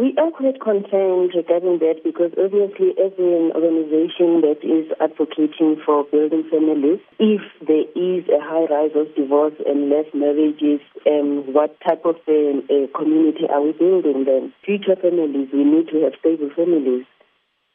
[0.00, 6.08] We are quite concerned regarding that because obviously as an organization that is advocating for
[6.08, 11.76] building families, if there is a high rise of divorce and less marriages, um, what
[11.84, 14.54] type of a, a community are we building then?
[14.64, 17.04] Future families, we need to have stable families.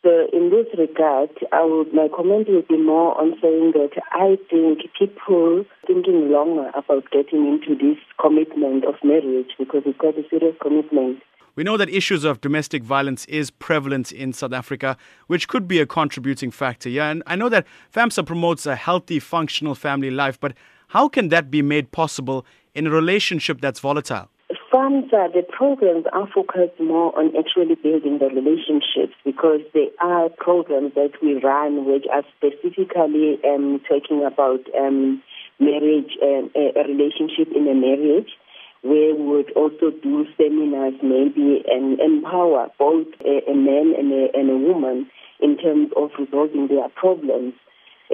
[0.02, 4.42] So in this regard, I would, my comment would be more on saying that I
[4.50, 10.26] think people thinking longer about getting into this commitment of marriage because it's quite a
[10.30, 11.21] serious commitment.
[11.56, 15.80] We know that issues of domestic violence is prevalent in South Africa, which could be
[15.80, 16.90] a contributing factor.
[16.90, 20.54] Yeah, and I know that FAMSA promotes a healthy, functional family life, but
[20.90, 24.28] how can that be made possible in a relationship that's volatile?
[24.70, 30.94] FAMSA, the programs are focused more on actually building the relationships because they are programs
[30.95, 35.23] that we run which are specifically um, talking about um,
[35.59, 38.36] marriage and uh, a relationship in a marriage
[38.85, 44.30] where we would also do seminars maybe and empower both a, a man and a,
[44.38, 47.53] and a woman in terms of resolving their problems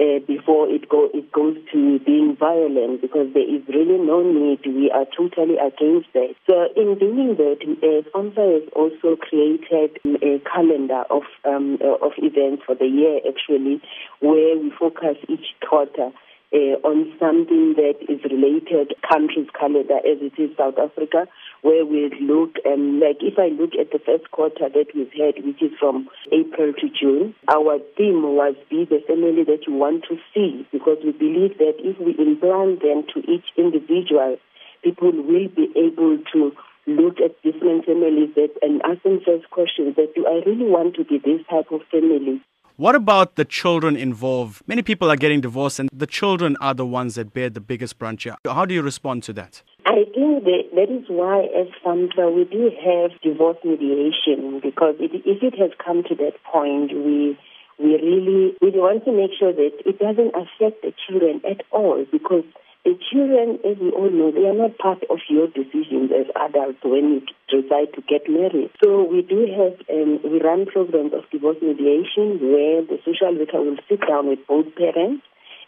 [0.00, 4.64] uh, before it go it goes to being violent because there is really no need.
[4.64, 6.32] We are totally against that.
[6.48, 12.12] So in doing that, uh, FAMSA has also created a calendar of um, uh, of
[12.16, 13.82] events for the year actually,
[14.20, 16.08] where we focus each quarter
[16.52, 21.26] uh, on something that is related countries calendar as it is South Africa,
[21.62, 25.12] where we look and um, like if I look at the first quarter that we've
[25.16, 29.74] had, which is from April to June, our theme was be the family that you
[29.74, 34.36] want to see because we believe that if we implant them to each individual,
[34.84, 36.52] people will be able to
[36.86, 41.04] look at different families that and ask themselves questions that do I really want to
[41.04, 42.42] be this type of family?
[42.82, 44.66] What about the children involved?
[44.66, 47.96] Many people are getting divorced, and the children are the ones that bear the biggest
[47.96, 48.34] brunt here.
[48.44, 49.62] How do you respond to that?
[49.86, 55.12] I think that, that is why, as FAMSA, we do have divorce mediation because it,
[55.14, 57.38] if it has come to that point, we
[57.78, 62.04] we really we want to make sure that it doesn't affect the children at all
[62.10, 62.42] because
[62.84, 66.82] the children, as we all know, they are not part of your decisions as adults
[66.82, 68.70] when you decide to get married.
[68.82, 73.62] So we do have, um, we run programs of divorce mediation where the social worker
[73.62, 75.22] will sit down with both parents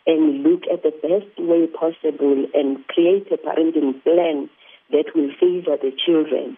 [0.07, 4.51] and look at the best way possible and create a parenting plan
[4.91, 6.57] that will favor the children.